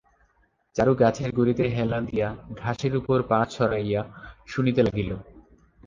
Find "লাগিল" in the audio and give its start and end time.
4.83-5.11